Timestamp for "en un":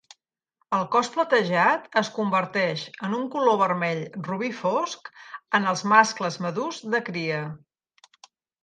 3.09-3.29